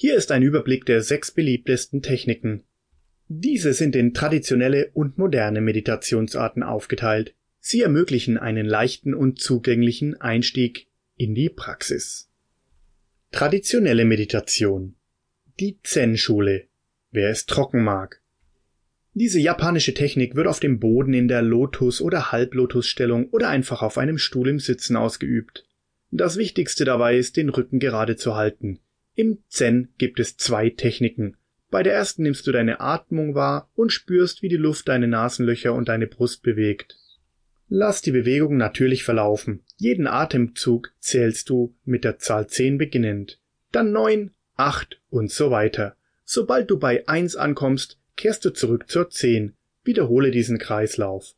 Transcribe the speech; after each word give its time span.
Hier 0.00 0.14
ist 0.14 0.30
ein 0.30 0.44
Überblick 0.44 0.86
der 0.86 1.02
sechs 1.02 1.32
beliebtesten 1.32 2.02
Techniken. 2.02 2.62
Diese 3.26 3.72
sind 3.72 3.96
in 3.96 4.14
traditionelle 4.14 4.92
und 4.94 5.18
moderne 5.18 5.60
Meditationsarten 5.60 6.62
aufgeteilt. 6.62 7.34
Sie 7.58 7.82
ermöglichen 7.82 8.38
einen 8.38 8.64
leichten 8.64 9.12
und 9.12 9.40
zugänglichen 9.40 10.14
Einstieg 10.20 10.86
in 11.16 11.34
die 11.34 11.48
Praxis. 11.48 12.30
Traditionelle 13.32 14.04
Meditation. 14.04 14.94
Die 15.58 15.80
Zen-Schule. 15.82 16.68
Wer 17.10 17.30
es 17.30 17.46
trocken 17.46 17.82
mag. 17.82 18.22
Diese 19.14 19.40
japanische 19.40 19.94
Technik 19.94 20.36
wird 20.36 20.46
auf 20.46 20.60
dem 20.60 20.78
Boden 20.78 21.12
in 21.12 21.26
der 21.26 21.42
Lotus- 21.42 22.00
oder 22.00 22.30
Halblotusstellung 22.30 23.30
oder 23.30 23.48
einfach 23.48 23.82
auf 23.82 23.98
einem 23.98 24.18
Stuhl 24.18 24.48
im 24.48 24.60
Sitzen 24.60 24.94
ausgeübt. 24.94 25.66
Das 26.12 26.36
Wichtigste 26.36 26.84
dabei 26.84 27.16
ist, 27.18 27.36
den 27.36 27.48
Rücken 27.48 27.80
gerade 27.80 28.14
zu 28.14 28.36
halten. 28.36 28.78
Im 29.18 29.38
Zen 29.48 29.88
gibt 29.98 30.20
es 30.20 30.36
zwei 30.36 30.70
Techniken. 30.70 31.36
Bei 31.72 31.82
der 31.82 31.92
ersten 31.92 32.22
nimmst 32.22 32.46
du 32.46 32.52
deine 32.52 32.78
Atmung 32.78 33.34
wahr 33.34 33.68
und 33.74 33.92
spürst, 33.92 34.42
wie 34.42 34.48
die 34.48 34.54
Luft 34.54 34.86
deine 34.86 35.08
Nasenlöcher 35.08 35.74
und 35.74 35.88
deine 35.88 36.06
Brust 36.06 36.44
bewegt. 36.44 36.96
Lass 37.68 38.00
die 38.00 38.12
Bewegung 38.12 38.56
natürlich 38.56 39.02
verlaufen. 39.02 39.64
Jeden 39.76 40.06
Atemzug 40.06 40.92
zählst 41.00 41.50
du 41.50 41.74
mit 41.84 42.04
der 42.04 42.18
Zahl 42.18 42.46
10 42.46 42.78
beginnend. 42.78 43.40
Dann 43.72 43.90
9, 43.90 44.30
8 44.54 45.00
und 45.10 45.32
so 45.32 45.50
weiter. 45.50 45.96
Sobald 46.22 46.70
du 46.70 46.78
bei 46.78 47.08
1 47.08 47.34
ankommst, 47.34 47.98
kehrst 48.14 48.44
du 48.44 48.50
zurück 48.50 48.88
zur 48.88 49.10
10. 49.10 49.52
Wiederhole 49.82 50.30
diesen 50.30 50.58
Kreislauf. 50.58 51.34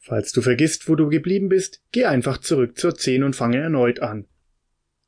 Falls 0.00 0.32
du 0.32 0.42
vergisst, 0.42 0.88
wo 0.88 0.96
du 0.96 1.08
geblieben 1.08 1.48
bist, 1.48 1.80
geh 1.92 2.06
einfach 2.06 2.38
zurück 2.38 2.76
zur 2.76 2.96
10 2.96 3.22
und 3.22 3.36
fange 3.36 3.58
erneut 3.58 4.00
an. 4.00 4.26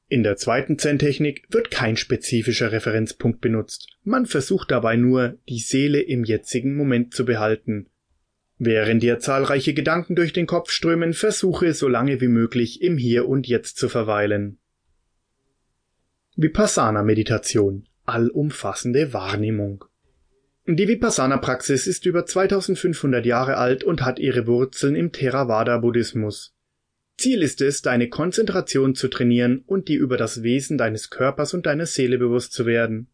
In 0.08 0.22
der 0.22 0.36
zweiten 0.36 0.78
Zen-Technik 0.78 1.46
wird 1.50 1.72
kein 1.72 1.96
spezifischer 1.96 2.70
Referenzpunkt 2.70 3.40
benutzt. 3.40 3.88
Man 4.04 4.26
versucht 4.26 4.70
dabei 4.70 4.96
nur, 4.96 5.38
die 5.48 5.58
Seele 5.58 6.00
im 6.00 6.22
jetzigen 6.22 6.76
Moment 6.76 7.12
zu 7.12 7.24
behalten. 7.24 7.88
Während 8.58 9.02
dir 9.02 9.18
zahlreiche 9.18 9.74
Gedanken 9.74 10.14
durch 10.14 10.32
den 10.32 10.46
Kopf 10.46 10.70
strömen, 10.70 11.12
versuche 11.12 11.74
so 11.74 11.88
lange 11.88 12.20
wie 12.20 12.28
möglich 12.28 12.82
im 12.82 12.96
Hier 12.96 13.28
und 13.28 13.48
Jetzt 13.48 13.78
zu 13.78 13.88
verweilen. 13.88 14.58
Vipassana-Meditation. 16.36 17.88
Allumfassende 18.04 19.12
Wahrnehmung. 19.12 19.84
Die 20.68 20.88
Vipassana-Praxis 20.88 21.86
ist 21.86 22.06
über 22.06 22.24
2500 22.24 23.26
Jahre 23.26 23.56
alt 23.56 23.82
und 23.82 24.04
hat 24.04 24.20
ihre 24.20 24.46
Wurzeln 24.46 24.94
im 24.94 25.10
Theravada-Buddhismus. 25.10 26.55
Ziel 27.16 27.42
ist 27.42 27.60
es, 27.62 27.80
deine 27.80 28.08
Konzentration 28.08 28.94
zu 28.94 29.08
trainieren 29.08 29.62
und 29.66 29.88
dir 29.88 29.98
über 29.98 30.16
das 30.16 30.42
Wesen 30.42 30.76
deines 30.76 31.08
Körpers 31.08 31.54
und 31.54 31.66
deiner 31.66 31.86
Seele 31.86 32.18
bewusst 32.18 32.52
zu 32.52 32.66
werden. 32.66 33.08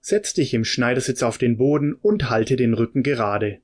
Setz 0.00 0.34
dich 0.34 0.52
im 0.54 0.64
Schneidersitz 0.64 1.22
auf 1.22 1.38
den 1.38 1.56
Boden 1.56 1.94
und 1.94 2.28
halte 2.28 2.56
den 2.56 2.74
Rücken 2.74 3.02
gerade. 3.02 3.60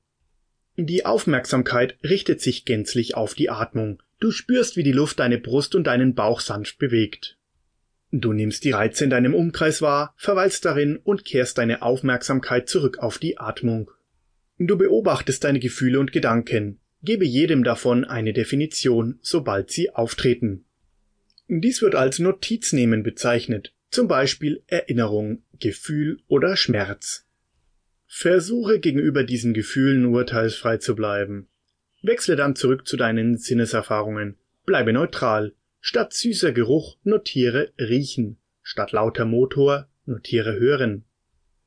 Die 0.76 1.04
Aufmerksamkeit 1.04 1.98
richtet 2.02 2.40
sich 2.40 2.64
gänzlich 2.64 3.16
auf 3.16 3.34
die 3.34 3.50
Atmung. 3.50 4.02
Du 4.20 4.30
spürst, 4.30 4.76
wie 4.76 4.82
die 4.82 4.92
Luft 4.92 5.18
deine 5.18 5.38
Brust 5.38 5.74
und 5.74 5.86
deinen 5.86 6.14
Bauch 6.14 6.40
sanft 6.40 6.78
bewegt. 6.78 7.38
Du 8.12 8.32
nimmst 8.32 8.64
die 8.64 8.70
Reize 8.70 9.04
in 9.04 9.10
deinem 9.10 9.34
Umkreis 9.34 9.82
wahr, 9.82 10.14
verweilst 10.16 10.64
darin 10.64 10.98
und 11.02 11.24
kehrst 11.24 11.58
deine 11.58 11.82
Aufmerksamkeit 11.82 12.68
zurück 12.68 12.98
auf 12.98 13.18
die 13.18 13.38
Atmung. 13.38 13.90
Du 14.58 14.76
beobachtest 14.76 15.44
deine 15.44 15.60
Gefühle 15.60 15.98
und 15.98 16.12
Gedanken, 16.12 16.78
Gebe 17.02 17.24
jedem 17.24 17.64
davon 17.64 18.04
eine 18.04 18.32
Definition, 18.32 19.18
sobald 19.22 19.70
sie 19.70 19.90
auftreten. 19.90 20.64
Dies 21.48 21.82
wird 21.82 21.96
als 21.96 22.20
Notiz-Nehmen 22.20 23.02
bezeichnet, 23.02 23.74
zum 23.90 24.08
Beispiel 24.08 24.62
Erinnerung, 24.68 25.42
Gefühl 25.58 26.20
oder 26.28 26.56
Schmerz. 26.56 27.26
Versuche 28.06 28.78
gegenüber 28.78 29.24
diesen 29.24 29.52
Gefühlen 29.52 30.06
urteilsfrei 30.06 30.76
zu 30.76 30.94
bleiben. 30.94 31.48
Wechsle 32.02 32.36
dann 32.36 32.56
zurück 32.56 32.86
zu 32.86 32.96
deinen 32.96 33.36
Sinneserfahrungen. 33.36 34.36
Bleibe 34.64 34.92
neutral. 34.92 35.54
Statt 35.80 36.12
süßer 36.12 36.52
Geruch 36.52 36.98
notiere 37.04 37.72
riechen. 37.78 38.38
Statt 38.62 38.92
lauter 38.92 39.24
Motor 39.24 39.88
notiere 40.06 40.58
hören. 40.58 41.04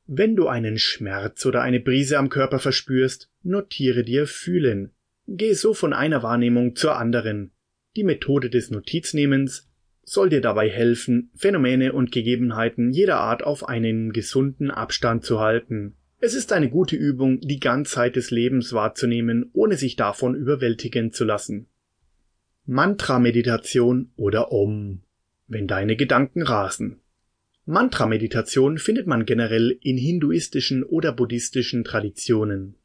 Wenn 0.08 0.36
du 0.36 0.48
einen 0.48 0.78
Schmerz 0.78 1.46
oder 1.46 1.62
eine 1.62 1.80
Brise 1.80 2.18
am 2.18 2.30
Körper 2.30 2.60
verspürst, 2.60 3.30
notiere 3.44 4.04
dir 4.04 4.28
fühlen. 4.28 4.92
Geh 5.28 5.54
so 5.54 5.74
von 5.74 5.94
einer 5.94 6.22
Wahrnehmung 6.24 6.76
zur 6.76 6.98
anderen. 6.98 7.52
Die 7.96 8.04
Methode 8.04 8.50
des 8.50 8.70
Notiznehmens 8.70 9.70
soll 10.04 10.30
dir 10.30 10.42
dabei 10.42 10.70
helfen, 10.70 11.32
Phänomene 11.36 11.94
und 11.94 12.12
Gegebenheiten 12.12 12.92
jeder 12.92 13.18
Art 13.18 13.44
auf 13.44 13.68
einen 13.68 14.14
gesunden 14.14 14.70
Abstand 14.70 15.26
zu 15.26 15.40
halten. 15.40 15.96
Es 16.20 16.36
ist 16.36 16.54
eine 16.54 16.70
gute 16.70 16.96
Übung, 16.96 17.40
die 17.42 17.60
Ganzheit 17.60 18.16
des 18.16 18.32
Lebens 18.32 18.74
wahrzunehmen, 18.74 19.50
ohne 19.54 19.78
sich 19.78 19.96
davon 19.96 20.36
überwältigen 20.36 21.12
zu 21.12 21.26
lassen. 21.26 21.68
Mantra-Meditation 22.66 24.12
oder 24.16 24.52
Om. 24.52 25.02
Wenn 25.48 25.68
deine 25.68 25.96
Gedanken 25.96 26.42
rasen. 26.42 27.02
Mantra-Meditation 27.66 28.78
findet 28.78 29.08
man 29.08 29.26
generell 29.26 29.78
in 29.82 29.98
hinduistischen 29.98 30.84
oder 30.84 31.12
buddhistischen 31.12 31.84
Traditionen. 31.84 32.76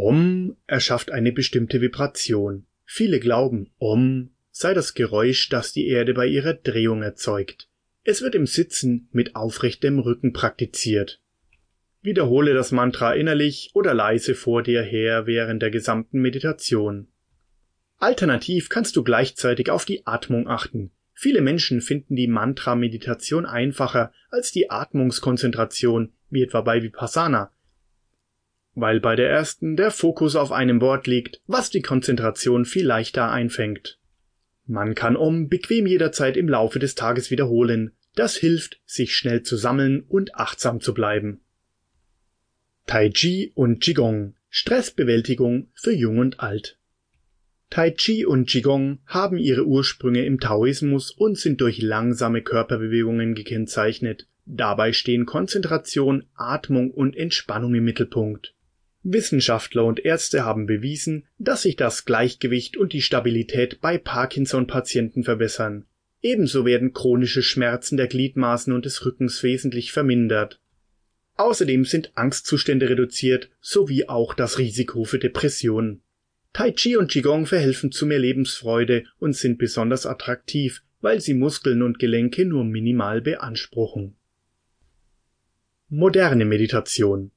Om 0.00 0.56
erschafft 0.68 1.10
eine 1.10 1.32
bestimmte 1.32 1.80
Vibration. 1.80 2.66
Viele 2.84 3.18
glauben, 3.18 3.72
Om 3.78 4.30
sei 4.52 4.72
das 4.72 4.94
Geräusch, 4.94 5.48
das 5.48 5.72
die 5.72 5.88
Erde 5.88 6.14
bei 6.14 6.28
ihrer 6.28 6.54
Drehung 6.54 7.02
erzeugt. 7.02 7.68
Es 8.04 8.22
wird 8.22 8.36
im 8.36 8.46
Sitzen 8.46 9.08
mit 9.10 9.34
aufrechtem 9.34 9.98
Rücken 9.98 10.32
praktiziert. 10.32 11.20
Wiederhole 12.00 12.54
das 12.54 12.70
Mantra 12.70 13.14
innerlich 13.14 13.72
oder 13.74 13.92
leise 13.92 14.36
vor 14.36 14.62
dir 14.62 14.82
her 14.82 15.26
während 15.26 15.62
der 15.62 15.72
gesamten 15.72 16.20
Meditation. 16.20 17.08
Alternativ 17.96 18.68
kannst 18.68 18.94
du 18.94 19.02
gleichzeitig 19.02 19.68
auf 19.68 19.84
die 19.84 20.06
Atmung 20.06 20.46
achten. 20.46 20.92
Viele 21.12 21.40
Menschen 21.40 21.80
finden 21.80 22.14
die 22.14 22.28
Mantra-Meditation 22.28 23.46
einfacher 23.46 24.12
als 24.30 24.52
die 24.52 24.70
Atmungskonzentration, 24.70 26.12
wie 26.30 26.44
etwa 26.44 26.60
bei 26.60 26.84
Vipassana, 26.84 27.50
weil 28.80 29.00
bei 29.00 29.16
der 29.16 29.28
ersten 29.28 29.76
der 29.76 29.90
Fokus 29.90 30.36
auf 30.36 30.52
einem 30.52 30.80
Wort 30.80 31.06
liegt, 31.06 31.40
was 31.46 31.70
die 31.70 31.82
Konzentration 31.82 32.64
viel 32.64 32.86
leichter 32.86 33.30
einfängt. 33.30 33.98
Man 34.66 34.94
kann 34.94 35.16
Om 35.16 35.48
bequem 35.48 35.86
jederzeit 35.86 36.36
im 36.36 36.48
Laufe 36.48 36.78
des 36.78 36.94
Tages 36.94 37.30
wiederholen, 37.30 37.92
das 38.14 38.36
hilft, 38.36 38.80
sich 38.84 39.14
schnell 39.14 39.42
zu 39.42 39.56
sammeln 39.56 40.02
und 40.08 40.34
achtsam 40.34 40.80
zu 40.80 40.94
bleiben. 40.94 41.40
Tai 42.86 43.10
Chi 43.10 43.52
und 43.54 43.80
Qigong 43.80 44.34
Stressbewältigung 44.50 45.68
für 45.74 45.92
Jung 45.92 46.18
und 46.18 46.40
Alt. 46.40 46.78
Tai 47.70 47.90
Chi 47.90 48.24
und 48.24 48.48
Qigong 48.48 49.00
haben 49.06 49.36
ihre 49.36 49.66
Ursprünge 49.66 50.24
im 50.24 50.40
Taoismus 50.40 51.10
und 51.10 51.36
sind 51.36 51.60
durch 51.60 51.82
langsame 51.82 52.42
Körperbewegungen 52.42 53.34
gekennzeichnet. 53.34 54.26
Dabei 54.46 54.94
stehen 54.94 55.26
Konzentration, 55.26 56.24
Atmung 56.34 56.90
und 56.90 57.14
Entspannung 57.14 57.74
im 57.74 57.84
Mittelpunkt. 57.84 58.54
Wissenschaftler 59.02 59.84
und 59.84 60.04
Ärzte 60.04 60.44
haben 60.44 60.66
bewiesen, 60.66 61.26
dass 61.38 61.62
sich 61.62 61.76
das 61.76 62.04
Gleichgewicht 62.04 62.76
und 62.76 62.92
die 62.92 63.02
Stabilität 63.02 63.80
bei 63.80 63.96
Parkinson-Patienten 63.96 65.24
verbessern. 65.24 65.86
Ebenso 66.20 66.64
werden 66.64 66.92
chronische 66.92 67.42
Schmerzen 67.42 67.96
der 67.96 68.08
Gliedmaßen 68.08 68.72
und 68.72 68.84
des 68.84 69.04
Rückens 69.04 69.42
wesentlich 69.42 69.92
vermindert. 69.92 70.60
Außerdem 71.36 71.84
sind 71.84 72.10
Angstzustände 72.16 72.88
reduziert 72.88 73.50
sowie 73.60 74.08
auch 74.08 74.34
das 74.34 74.58
Risiko 74.58 75.04
für 75.04 75.20
Depressionen. 75.20 76.02
Tai 76.52 76.72
Chi 76.72 76.96
und 76.96 77.12
Qigong 77.12 77.46
verhelfen 77.46 77.92
zu 77.92 78.04
mehr 78.06 78.18
Lebensfreude 78.18 79.04
und 79.18 79.36
sind 79.36 79.58
besonders 79.58 80.06
attraktiv, 80.06 80.82
weil 81.00 81.20
sie 81.20 81.34
Muskeln 81.34 81.82
und 81.82 82.00
Gelenke 82.00 82.44
nur 82.44 82.64
minimal 82.64 83.20
beanspruchen. 83.20 84.16
Moderne 85.88 86.44
Meditation 86.44 87.30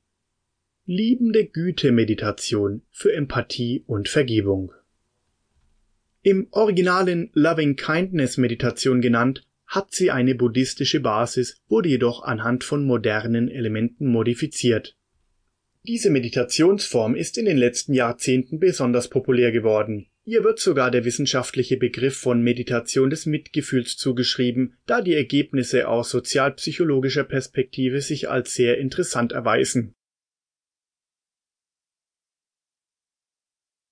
Liebende 0.93 1.45
Güte-Meditation 1.45 2.81
für 2.91 3.13
Empathie 3.13 3.85
und 3.87 4.09
Vergebung. 4.09 4.73
Im 6.21 6.47
originalen 6.51 7.29
Loving-Kindness-Meditation 7.31 8.99
genannt, 8.99 9.47
hat 9.65 9.93
sie 9.93 10.11
eine 10.11 10.35
buddhistische 10.35 10.99
Basis, 10.99 11.55
wurde 11.69 11.87
jedoch 11.87 12.23
anhand 12.23 12.65
von 12.65 12.83
modernen 12.83 13.47
Elementen 13.47 14.07
modifiziert. 14.07 14.97
Diese 15.83 16.09
Meditationsform 16.09 17.15
ist 17.15 17.37
in 17.37 17.45
den 17.45 17.55
letzten 17.55 17.93
Jahrzehnten 17.93 18.59
besonders 18.59 19.09
populär 19.09 19.53
geworden. 19.53 20.07
Ihr 20.25 20.43
wird 20.43 20.59
sogar 20.59 20.91
der 20.91 21.05
wissenschaftliche 21.05 21.77
Begriff 21.77 22.17
von 22.17 22.43
Meditation 22.43 23.09
des 23.09 23.25
Mitgefühls 23.25 23.95
zugeschrieben, 23.95 24.75
da 24.87 25.01
die 25.01 25.15
Ergebnisse 25.15 25.87
aus 25.87 26.09
sozialpsychologischer 26.09 27.23
Perspektive 27.23 28.01
sich 28.01 28.29
als 28.29 28.53
sehr 28.53 28.77
interessant 28.77 29.31
erweisen 29.31 29.95